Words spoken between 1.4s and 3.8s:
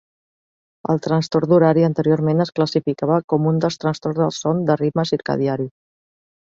d'horari anteriorment es classificava com un